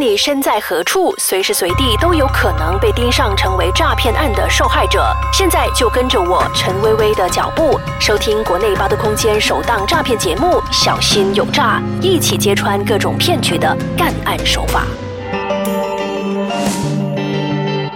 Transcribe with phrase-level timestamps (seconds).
[0.00, 5.04] 你身在何处，随时随地都有可能被盯上，成为诈骗案的受害者。
[5.30, 14.86] 现在就跟着我陈薇薇的脚步，收听国内八度空间首档诈骗节目《小心有诈》，一起揭穿各种骗局的干案手法。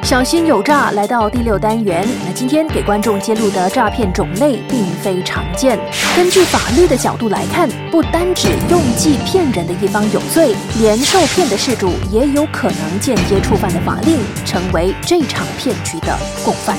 [0.05, 2.07] 小心有诈，来到第六单元。
[2.27, 5.79] 那今天给观众揭露的诈骗种类并非常见。
[6.14, 16.77] 根据法律的角度来看，不单指用计骗人的一方有罪，连受骗的事主也有可能间接触犯了法令，成为这场骗局的共犯。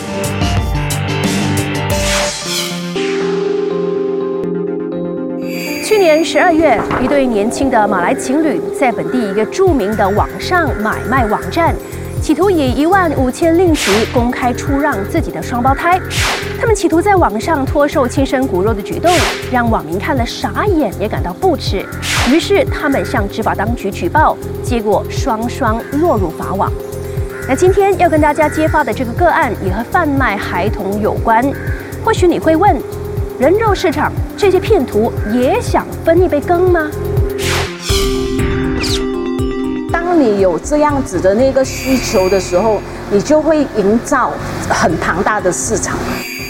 [5.83, 11.75] 去年十二月，一对年轻的马来情侣在本地一个著名的网上买卖网站。
[12.25, 16.01] 企图以一万五千令吉公开出让自己的双胞胎，
[16.59, 19.11] 他们企图在网上脱售亲生骨肉的举动，
[19.51, 21.85] 让网民看了傻眼，也感到不耻。
[22.33, 26.71] 于是他们向执法当局举报，结果双双落入法网。
[27.47, 31.45] 那今天要跟大家揭发的这个个案，也和贩卖孩童有关。
[32.03, 32.75] 或许你会问，
[33.37, 36.89] 人肉市场这些骗徒也想分一杯羹吗？
[40.15, 42.79] 你有这样子的那个需求的时候，
[43.11, 44.31] 你就会营造
[44.69, 45.97] 很庞大的市场。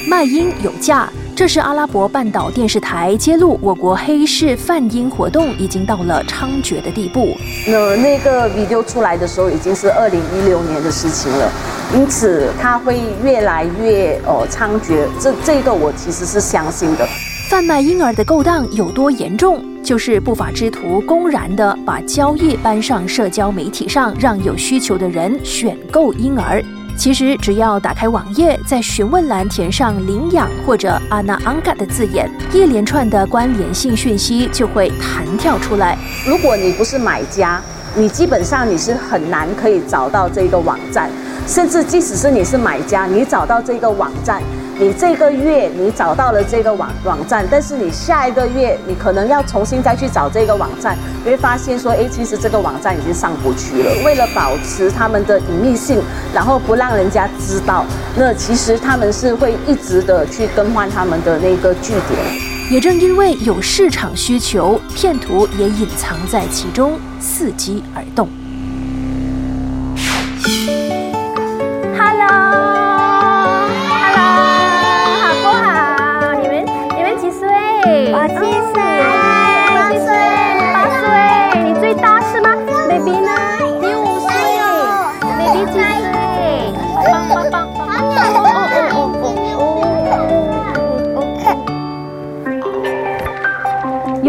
[0.07, 7.35] 卖淫有价，这是阿拉伯半岛电视台揭露我国黑市贩淫活动已经到了猖獗的地步。
[7.65, 11.49] 那那个 video 出来的时候已经是二零一六年的事情了，
[11.95, 15.05] 因此它会越来越呃猖獗。
[15.19, 17.05] 这这个我其实是相信的。
[17.47, 19.63] 贩卖婴儿的勾当有多严重？
[19.83, 26.61] 就是不法之徒公然的把交易搬上社交媒体上，让有需求的人选购婴儿。
[26.97, 35.95] 其实只要打开网页，在询问栏填上“领养”或者 “ana anga” 的字眼，一连串的关联性讯息就会弹跳出来。
[36.25, 37.61] 如果你不是买家，
[37.95, 41.11] 你基本上你是很难可以找到这个网站。
[41.47, 44.41] 甚至即使是你是买家，你找到这个网站。
[44.77, 53.91] 你这个月你找到了这个网网站，但是你下一个月你可能要重新再去找这个网站，你会发现说，哎，其实这个网站已经上不去了。
[54.03, 56.01] 为了保持他们的隐秘性，
[56.33, 57.85] 然后不让人家知道，
[58.17, 62.43] 那其实他们是会一直的去更换他们的那个据点。
[62.69, 68.27] 也正因为有市场需求，骗徒也隐藏在其中，伺机而动。
[77.95, 78.27] 八岁，八
[79.89, 79.97] 岁，
[80.73, 81.03] 八岁，
[81.63, 82.49] 你最大是吗
[82.89, 83.07] ？b y 呢？
[83.79, 84.27] 你五岁
[85.21, 85.79] ，b y 几岁？
[87.05, 87.55] 八八八八
[87.87, 88.37] 八哦哦
[88.75, 88.77] 哦
[89.55, 89.57] 哦哦哦！
[91.45, 91.63] 八八八八
[92.75, 92.83] 八八
[93.95, 94.27] 八八八八八八八八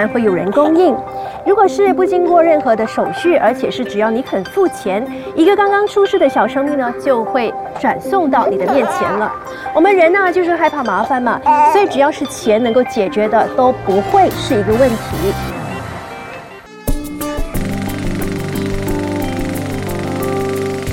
[0.00, 0.72] 八八
[1.12, 1.15] 八
[1.46, 9.32] 如果是不经过任何的手续，而且是只要你肯付钱，一个刚刚出世的小生命呢，就会转送到你的面前了。
[9.72, 11.40] 我们人呢，就是害怕麻烦嘛，
[11.72, 14.96] 所以只要是钱能够解决的，都不会是一个问题。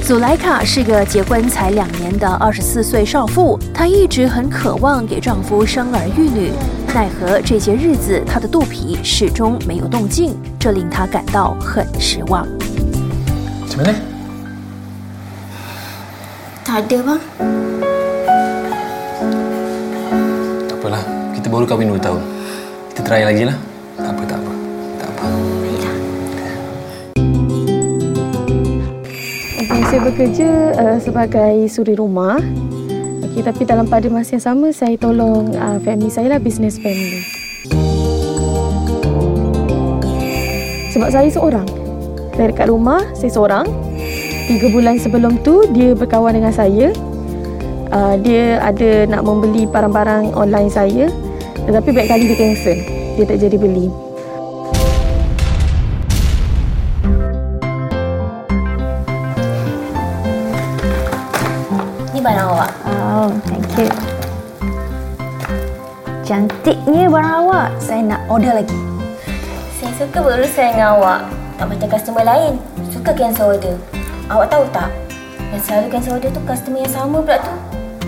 [0.05, 6.51] 祖莱卡是个结婚才两年的二十四岁少妇，她一直很渴望给丈夫生儿育女。
[6.93, 12.45] 奈何这些日子，他的肚皮始终没有动静，这令他感到很失望。
[13.67, 13.95] 怎么了？
[16.63, 17.13] 打电话。
[20.69, 20.99] 阿婆啦，
[21.49, 22.15] 我们刚结婚多天，
[22.93, 23.53] 再 try 啦，
[23.97, 24.37] 阿婆，阿
[24.99, 25.29] 婆，阿婆。
[29.65, 30.43] 我今天去工作，
[30.77, 32.39] 呃，作为家
[32.77, 32.82] 事。
[33.33, 37.25] lelaki tapi dalam pada masa yang sama saya tolong uh, family saya lah business family.
[40.93, 41.65] Sebab saya seorang.
[42.37, 43.65] Saya dekat rumah, saya seorang.
[44.45, 46.93] Tiga bulan sebelum tu dia berkawan dengan saya.
[47.89, 51.09] Uh, dia ada nak membeli barang-barang online saya.
[51.65, 52.77] Tetapi banyak kali dia cancel.
[53.17, 53.89] Dia tak jadi beli.
[63.23, 63.91] Oh, thank you.
[66.27, 67.71] Cantiknya barang awak.
[67.79, 68.75] Saya nak order lagi.
[69.79, 71.31] Saya suka berurusan dengan awak.
[71.55, 72.59] Tak macam customer lain.
[72.91, 73.79] Suka cancel order.
[74.27, 74.91] Awak tahu tak?
[75.55, 77.53] Yang selalu cancel order tu customer yang sama pula tu.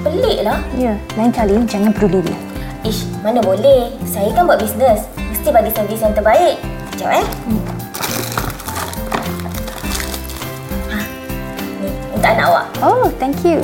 [0.03, 0.59] Pelik lah.
[0.75, 2.35] Ya, yeah, lain kali jangan peduli dia.
[2.83, 3.95] Ish, mana boleh.
[4.03, 5.07] Saya kan buat bisnes.
[5.15, 6.59] Mesti bagi servis yang terbaik.
[6.99, 7.23] Sekejap eh.
[7.23, 7.63] Hmm.
[12.11, 12.65] Untuk ah, anak awak.
[12.83, 13.63] Oh, thank you.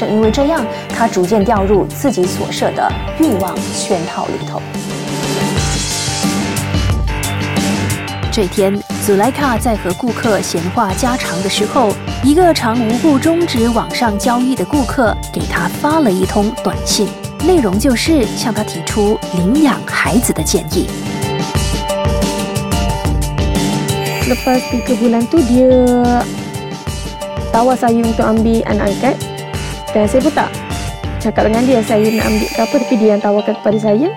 [0.00, 4.62] 正因为这样，他逐渐掉入自己所设的欲望圈套里头。
[8.32, 8.74] 这天，
[9.04, 11.90] 祖莱卡在和顾客闲话家常的时候，
[12.24, 17.06] 一个常无故终止网上交易的顾客给他发了一通短信，
[17.46, 20.88] 内容就是向他提出领养孩子的建议。
[24.30, 24.56] Le pa
[24.86, 26.22] biru buan tu dia,
[27.52, 29.29] tawasayung to ambi anangkat.
[29.92, 30.40] 大家说不妥，
[31.24, 34.16] 你敢跟人家说：“我拍的视频是偷拍的吗？”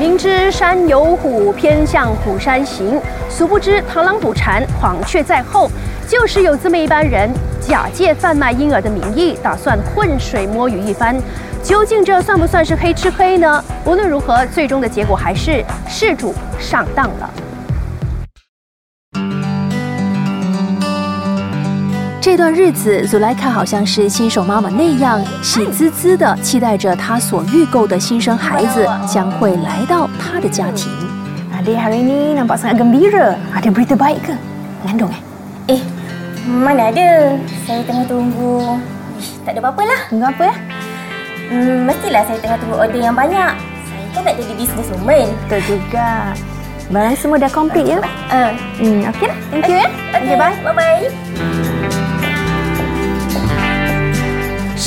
[0.00, 2.98] 明知山有虎，偏向虎山行。
[3.28, 5.70] 殊不知螳螂捕蝉，黄雀在后。
[6.08, 11.14] 就是有这么一帮人，假借贩卖婴儿的名义，打算浑水摸鱼一番。
[11.62, 13.62] 究竟这算不算是黑吃黑呢？
[13.84, 17.30] 无论如何，最终的结果还是事主上当了。
[22.25, 30.87] 这段日子，祖莱卡好像是新手妈妈那样，喜滋滋的期待着她所预购的新生孩子将会来到她的家庭。
[31.61, 33.37] Adik hari ni nampak sangat gembira.
[33.53, 34.33] Ada berita baik ke?
[34.81, 35.21] Mengandung eh?
[35.77, 35.81] Eh,
[36.45, 37.37] mana ada.
[37.69, 38.77] Saya tengah tunggu.
[39.21, 40.01] Ish, tak ada apa-apa lah.
[40.09, 40.55] Tunggu apa ya?
[41.53, 43.53] Hmm, mestilah saya tengah tunggu order yang banyak.
[43.85, 45.27] Saya kan nak jadi businesswoman.
[45.45, 46.33] Betul juga.
[46.89, 48.01] Barang semua dah komplit ya?
[48.33, 48.51] Uh,
[48.81, 49.37] Hmm, okey lah.
[49.53, 49.89] Thank you ya.
[50.17, 50.57] okay, bye.
[50.65, 51.64] Bye-bye.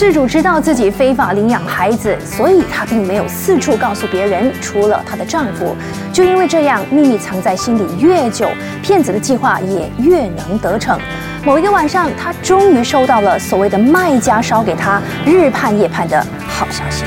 [0.02, 5.76] 事主知道自己非法领养孩子，所以她并没有四处告诉别人，除了她的丈夫。
[6.14, 8.48] 就因为这样，秘密藏在心里越久，
[8.82, 10.98] 骗子的计划也越能得逞。
[11.46, 17.04] 某一个晚上，她终于收到了所谓的卖家烧给她日盼夜盼的好消息。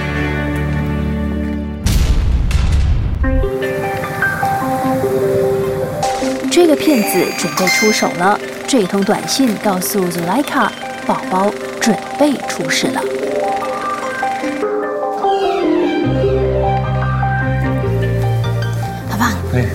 [6.50, 8.38] 这个骗子准备出手了，
[8.68, 10.68] 这通短信告诉 Zuleika，
[11.06, 11.50] 宝宝。
[11.82, 13.00] 准备出世了，
[19.10, 19.32] 爸爸。
[19.50, 19.66] 对。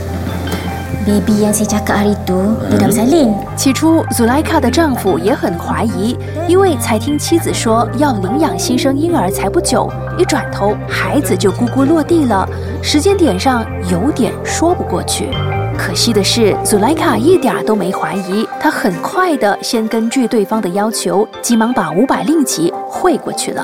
[1.06, 3.34] b b y a n g sejak hari t u belum salin。
[3.58, 6.18] 起初，Zuleika 的丈夫也很怀疑，
[6.48, 12.48] 因为才听妻子说要领养新生婴儿才不久，一转头孩子就咕咕落地了，
[12.82, 15.30] 时间点上有点说不过去。
[15.78, 23.64] 可惜的是，祖莱卡一点都没怀疑，他很快的先根据对方的要求，急忙把五百令吉汇过去了。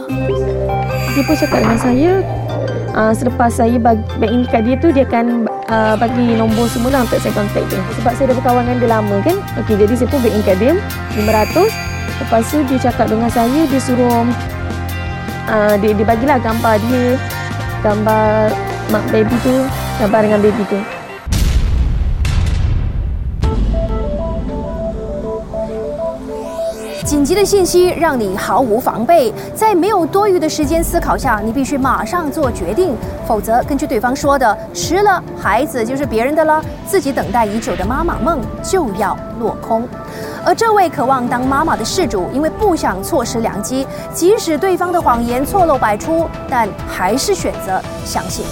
[1.14, 2.12] Saya dengan saya,
[3.14, 5.50] s e l e p a s saya bagi inkadin itu dia akan
[5.98, 8.34] bagi nombor semula untuk saya c o n t a c a Sebab saya ada
[8.38, 9.36] pertawanan berlama-lama kan.
[9.66, 10.76] Okey, jadi saya pun bagi inkadin,
[11.18, 11.70] lima ratus.
[12.22, 14.22] Sebab dia cakap dengan saya dia suruh
[15.82, 17.18] di a dia bagi lah gambar dia
[17.82, 18.54] gambar
[18.94, 19.54] mak baby tu,
[19.98, 20.78] gambar dengan baby tu.
[27.04, 32.96] 紧急的信息让你毫无防备，在没有多余的时间思考下，你必须马上做决定，
[33.28, 39.86] 否则根据对方说的，迟了孩子就是别人的了，自己等待已久的妈妈梦就要落空。
[40.46, 48.46] 而这位渴望当妈妈的事主，因为不想错失良机，即使对方的谎言错漏百出，但还是选择相信。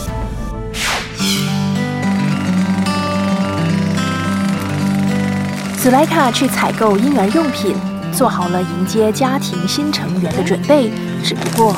[5.78, 7.91] 斯莱卡去采购婴儿用品。
[8.13, 10.91] 做好了迎接家庭新成员的准备。
[11.23, 11.75] 只不过，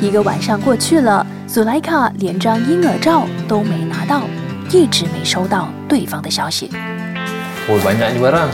[0.00, 4.22] 一个晚上过去了，祖莱卡连张婴儿照都没拿到，
[4.70, 6.70] 一直没收到对方的消息。
[7.68, 8.50] oh banyak ni barang.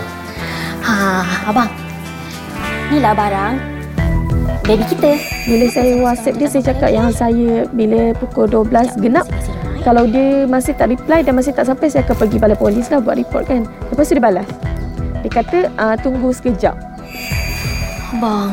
[0.82, 1.70] Ha, abang.
[2.90, 3.54] Inilah barang
[4.62, 5.18] baby kita.
[5.46, 9.26] bila saya whatsapp dia saya cakap yang saya bila pukul 12 genap
[9.86, 12.98] kalau dia masih tak reply dan masih tak sampai saya akan pergi balai polis lah
[12.98, 13.62] buat report kan
[13.94, 14.48] lepas tu dia balas
[15.22, 16.74] dia kata uh, tunggu sekejap
[18.11, 18.51] Abang.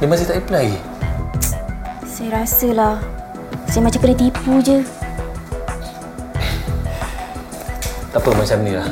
[0.00, 0.72] Dia masih tak reply.
[2.08, 2.94] Saya rasalah.
[3.68, 4.80] Saya macam kena tipu je.
[8.16, 8.88] Tak apa macam ni lah.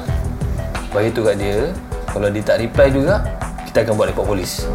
[0.92, 1.72] Bagi tu kat dia,
[2.12, 3.24] kalau dia tak reply juga,
[3.72, 4.68] kita akan buat report polis.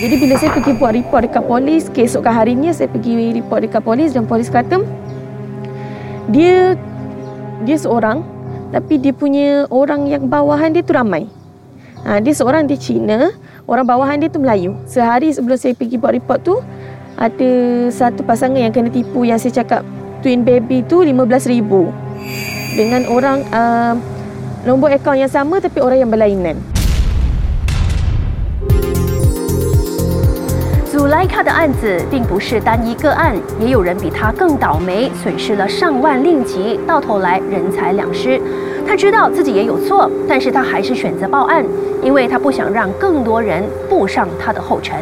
[0.00, 4.10] Jadi bila saya pergi buat report dekat polis, keesokan harinya saya pergi report dekat polis
[4.16, 4.80] dan polis kata,
[6.30, 6.74] dia
[7.62, 8.22] dia seorang
[8.74, 11.24] tapi dia punya orang yang bawahan dia tu ramai.
[12.06, 13.30] Ha, dia seorang dia Cina,
[13.66, 14.74] orang bawahan dia tu Melayu.
[14.86, 16.54] Sehari sebelum saya pergi buat report tu
[17.18, 17.50] ada
[17.90, 19.86] satu pasangan yang kena tipu yang saya cakap
[20.20, 21.64] twin baby tu 15000
[22.76, 23.94] dengan orang uh,
[24.68, 26.56] nombor akaun yang sama tapi orang yang berlainan.
[31.06, 38.40] 布莱卡的案子并不是单一个案，也有人比他更倒霉，损失了上万令吉，到头来人财两失。
[38.84, 41.64] 他知道自己也有错，但是他还是选择报案，
[42.02, 45.00] 因为他不想让更多人步上他的后尘。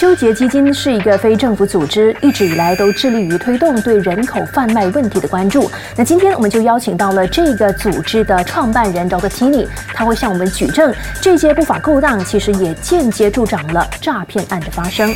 [0.00, 5.70] 纠杰基金是一个非政府组织，一直以来都致力于推动对人口贩卖问题的关注。
[5.94, 10.90] 那今天我们就邀请到了这个组织的创办人 d o r t i n i 他会向我们举证
[11.20, 15.06] 这些不法勾当其实也间接助长了诈骗案的发生。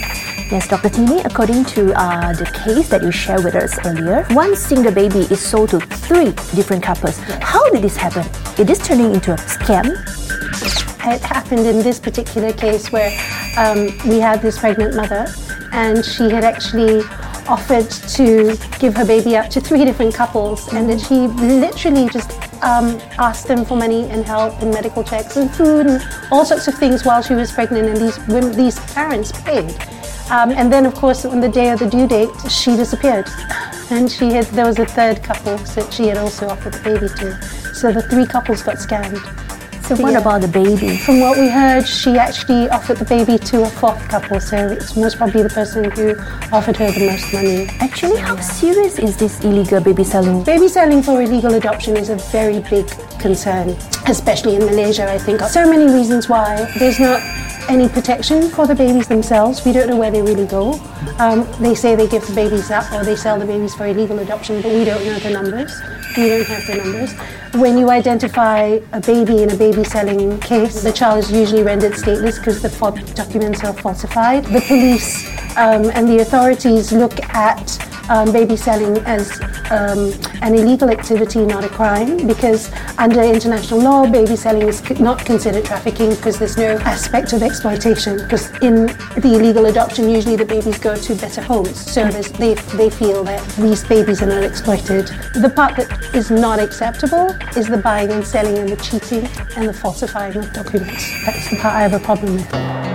[0.51, 2.87] m e r o b r t i n i according to uh the case
[2.91, 7.17] that you shared with us earlier, one single baby is sold to three different couples.
[7.41, 8.23] How did this happen?
[8.59, 9.87] Is this turning into a scam?
[11.07, 13.11] It happened in this particular case where.
[13.57, 15.27] um, we had this pregnant mother,
[15.73, 17.03] and she had actually
[17.47, 21.15] offered to give her baby up to three different couples, and then she
[21.59, 22.31] literally just
[22.65, 26.67] um, asked them for money and help and medical checks and food and all sorts
[26.69, 29.71] of things while she was pregnant, and these women, these parents paid.
[30.31, 33.29] Um, and then, of course, on the day of the due date, she disappeared,
[33.91, 37.09] and she had there was a third couple that she had also offered the baby
[37.09, 39.21] to, so the three couples got scammed.
[39.89, 40.97] So what about the baby?
[40.97, 44.97] From what we heard, she actually offered the baby to a fourth couple, so it's
[44.97, 46.17] most probably the person who
[46.57, 47.67] offered her the most money.
[47.81, 50.43] Actually, how serious is this illegal baby selling?
[50.43, 52.87] Baby selling for illegal adoption is a very big
[53.21, 53.77] concern,
[54.07, 55.41] especially in Malaysia, I think.
[55.43, 56.65] So many reasons why.
[56.79, 57.21] There's not
[57.69, 59.67] any protection for the babies themselves.
[59.67, 60.81] We don't know where they really go.
[61.19, 64.19] Um, they say they give the babies up or they sell the babies for illegal
[64.19, 65.79] adoption, but we don't know the numbers.
[66.17, 67.13] We don't have the numbers.
[67.55, 70.83] When you identify a baby in a baby baby selling case.
[70.83, 72.69] The child is usually rendered stateless because the
[73.15, 74.45] documents are falsified.
[74.45, 75.27] The police
[75.57, 77.65] um, and the authorities look at
[78.09, 84.11] um, baby selling as um, an illegal activity, not a crime, because under international law,
[84.11, 88.19] baby selling is not considered trafficking because there's no aspect of exploitation.
[88.19, 92.91] Because in the illegal adoption, usually the babies go to better homes, so they, they
[92.91, 95.07] feel that these babies are not exploited.
[95.35, 99.69] The part that is not acceptable is the buying and selling and the cheating and
[99.69, 101.25] the falsifying of documents.
[101.25, 102.94] That's the part I have a problem with.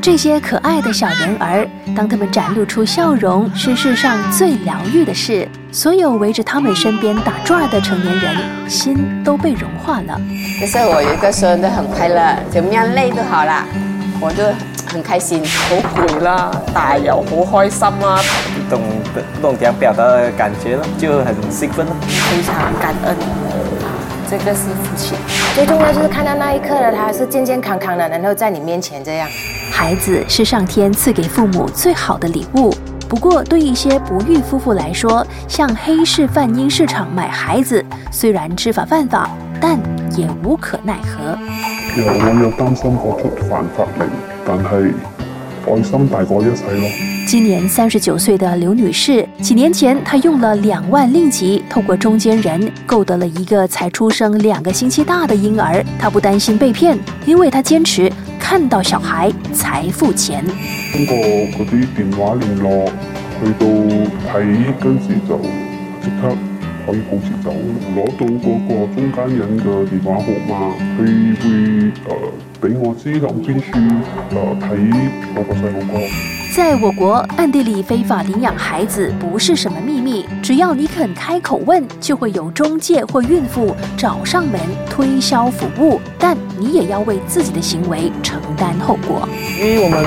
[0.00, 5.46] 这些可爱的小人儿，当他们展露出笑容，是世上最疗愈的事。
[5.72, 8.36] 所有围着他们身边打转的成年人，
[8.68, 10.20] 心都被融化了。
[10.60, 13.64] 就是我一个孙子很快乐，就样累都好啦，
[14.20, 14.44] 我就
[14.86, 15.74] 很开心，好
[16.06, 18.20] 攰啦，但又好开心啊，
[18.54, 20.04] 不懂不懂点表达
[20.36, 23.77] 感觉了，就很兴奋，非常感恩。
[24.30, 25.14] 这个是福气，
[25.54, 29.28] 最重要就是看到那一刻的他是健健康康的，然后在你面前这样。
[29.72, 32.70] 孩子是上天赐给父母最好的礼物。
[33.08, 37.82] 不过对一些不育夫妇来说，向黑市贩婴市场买孩子，
[38.12, 39.30] 虽然知法犯法，
[39.62, 39.78] 但
[40.14, 41.30] 也无可奈何。
[41.98, 44.10] 有我有担心我触犯法令，
[44.44, 44.94] 但系。
[45.74, 46.88] 爱心大过一切咯！
[47.26, 55.84] 今年三十九岁的刘女士，几年前她用了两万令吉，透过中间人购得了一个才出生两个星期大的婴儿。
[55.98, 60.42] 她不担心被骗，因为她坚持看到小孩才付钱。
[60.92, 62.86] 通过嗰啲电话联络，
[63.38, 65.38] 去到睇，跟住就
[66.02, 66.34] 即刻
[66.86, 67.52] 可以保持走，
[67.94, 72.32] 攞到嗰个中间人嘅电话号码，佢会诶。
[72.60, 74.90] 俾我之后边去啊睇
[75.34, 75.98] 我个细路哥。
[76.56, 84.60] 在我国，暗地里非法领养孩子不是什么秘密，只要你肯开口问，就会有中介或孕妇找上门
[84.90, 86.00] 推销服务。
[86.18, 89.28] 但你也要为自己的行为承担后果。
[89.58, 90.04] 因为我们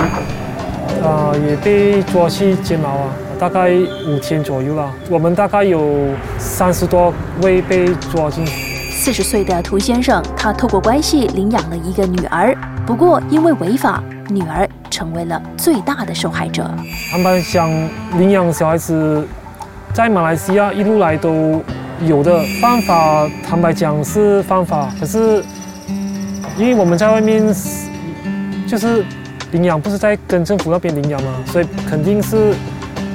[1.02, 3.72] 啊，也被抓去剪毛啊，大概
[4.08, 4.92] 五天左右啦。
[5.10, 8.46] 我们大概有三十多位被抓进。
[9.02, 12.56] 四十岁的涂先生，他透过关系领养了一个女儿，
[12.86, 16.70] 不过因为违法，女儿成为了最大的受害者。
[17.10, 17.68] 坦白讲，
[18.20, 19.28] 领养小孩子
[19.92, 21.60] 在马来西亚一路来都
[22.06, 24.92] 有的犯法，坦白讲是犯法。
[25.00, 25.44] 可是
[26.56, 27.44] 因为我们在外面
[28.68, 29.04] 就是
[29.52, 32.54] 领养，不是在跟政府那边领养嘛，所以肯定是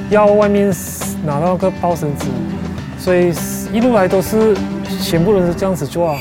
[0.09, 0.69] 要外面
[1.25, 2.25] 拿到个包生纸，
[2.99, 3.33] 所以
[3.73, 4.53] 一路来都是。
[5.01, 6.19] 全部人是这样子做啊！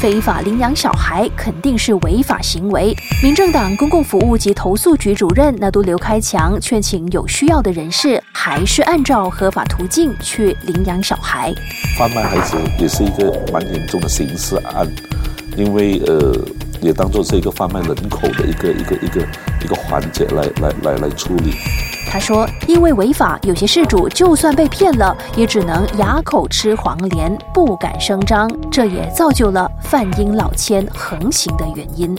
[0.00, 2.92] 非法领养小孩肯定是违法行为。
[3.22, 11.52] 民政党公共服务及投诉局主任那都刘开强劝请有需要的人士，还是按照合法途径去领养小孩。
[11.96, 14.86] 贩卖孩子也是一个蛮严重的刑事案，
[15.56, 16.32] 因为呃。
[16.82, 19.20] 也当做是一个贩卖人口的一个一个一个
[19.64, 21.54] 一个环节来来来来处理。
[22.10, 28.50] 他说，因为违法，有些事主就算被骗了，也只能哑口吃黄连，不敢声张。
[28.70, 32.14] 这也造就了贩婴老千横行的原因。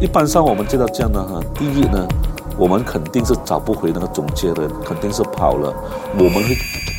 [0.00, 2.08] 一般上我们接到这样的哈，第一呢，
[2.56, 5.72] 我们肯定是找不回那个中介的，肯定是跑了。
[6.18, 6.56] 我们会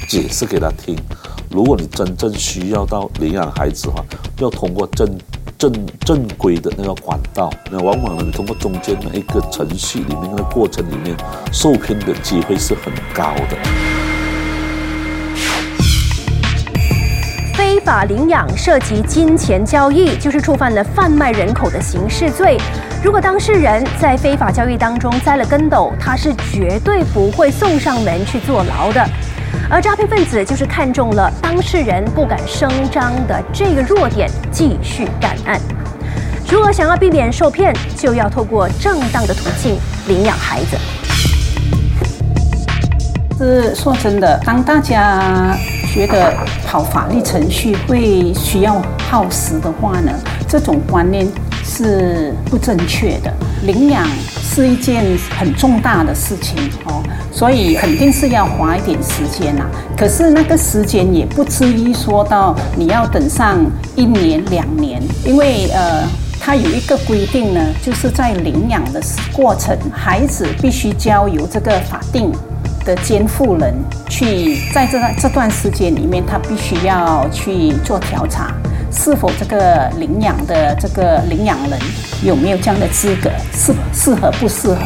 [0.07, 0.95] 解释给他听，
[1.49, 4.05] 如果你真正需要到领养孩子的话，
[4.39, 5.09] 要通过证。
[5.57, 5.73] 正
[6.05, 11.15] 正规的那个管道，那往往呢，你通过中间的一个程序里面那个过程里面
[11.51, 13.57] 受骗的机会是很高的。
[17.55, 22.57] 非法领养涉及金钱交易，就是触犯了贩卖人口的刑事罪。
[23.03, 29.03] 如果当事人在非法交易当中栽了跟斗，他是绝对不会送上门去坐牢的。
[29.69, 35.59] 而诈骗分子就是看中了当事人不敢声张的这个弱点，继续办案。
[36.49, 40.77] 如果想要避免受骗，就要透过正当的途径领养孩子。
[43.37, 45.53] 是说真的，当大家
[45.93, 46.33] 觉得
[46.65, 50.13] 跑法律程序会需要耗时的话呢，
[50.47, 51.27] 这种观念。
[51.77, 53.31] 是不正确的。
[53.63, 54.03] 领养
[54.41, 55.05] 是一件
[55.37, 59.63] 很重大的事情哦，所以肯定是要花一点时间呐。
[59.95, 63.57] 可是那个时间也不至于说到你要等上
[63.95, 66.03] 一年两年，因为呃，
[66.39, 68.99] 它有一个规定呢，就是在领养的
[69.31, 72.31] 过程，孩子必须交由这个法定
[72.85, 73.71] 的监护人
[74.09, 78.51] 去，在这段这段时间里面，他必须要去做调查。
[78.91, 81.79] 是否这个领养的这个领养人
[82.23, 83.29] 有没有这样的资格？
[83.53, 84.77] 适适合不适合？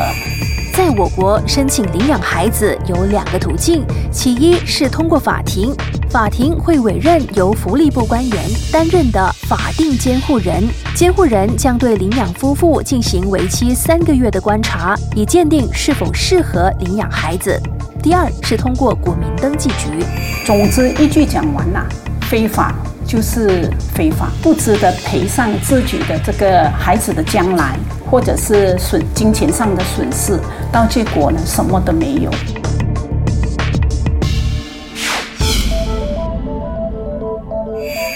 [0.75, 5.73] 在我国申请领养孩子有两个途径，其一是通过法庭，
[6.09, 8.39] 法庭会委任由福利部官员
[8.71, 10.63] 担任的法定监护人，
[10.95, 17.59] 监护人将对领养夫妇进行为期三个月的观察，以鉴定是否适合领养孩子。
[18.01, 20.03] 第二是通过国民登记局。
[20.45, 21.85] 总之，一句讲完了，
[22.21, 22.73] 非法。
[23.05, 27.77] 就是非法，不值得赔上自己的这个孩子的将来，
[28.09, 30.39] 或者是损金钱上的损失，
[30.71, 32.31] 到结果呢什么都没有。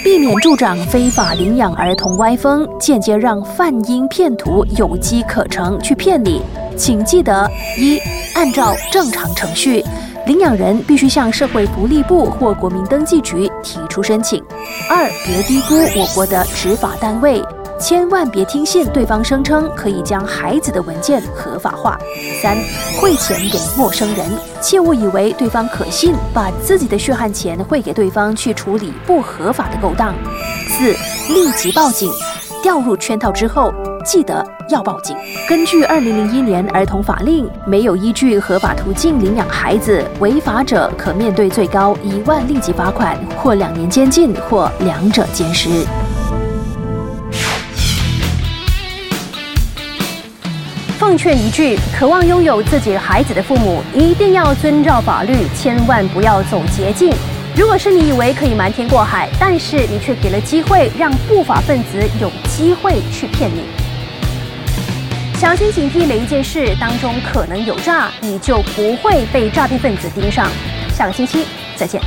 [0.02, 6.40] 避免助长非法领养儿童歪风，间接让贩婴骗徒有机可乘去骗你，
[6.76, 8.00] 请记得一
[8.34, 9.84] 按照正常程序。
[10.26, 14.42] 领养人必须向社会福利部或国民登记局提出申请。
[14.90, 17.40] 二，别低估我国的执法单位，
[17.78, 21.96] 千万别听信对方声称可以将孩子的文件合法化。
[22.42, 22.56] 三，
[23.00, 24.26] 汇钱给陌生人，
[24.60, 30.12] 切勿以为对方可信，把自己的血汗钱汇给对方去处理不合法的勾当。
[30.68, 30.86] 四，
[31.32, 32.10] 立即报警，
[32.60, 33.72] 掉入圈套之后。
[34.06, 35.14] 记得要报警。
[35.48, 45.84] 根据《二零零一年儿童法令》，没有依据合法途径领养孩子，违法者可面对最高一万令吉罚款，或两年监禁，或两者兼施。
[51.00, 57.12] 奉劝一句：渴望拥有自己孩子的父母，一定要遵照法律，千万不要走捷径。
[57.56, 63.75] 如果是你以为可以瞒天过海，但是你却给了机会，让不法分子有机会去骗你。
[65.38, 70.50] 小心警惕，每一件事当中可能有诈，你就不会被诈骗分子盯上。
[70.94, 71.44] 下个星期
[71.76, 72.00] 再见。